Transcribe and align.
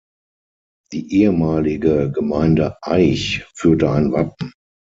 Die 0.93 1.13
ehemalige 1.19 2.11
Gemeinde 2.11 2.75
Eich 2.81 3.45
führte 3.53 3.91
ein 3.91 4.11
Wappen. 4.11 4.51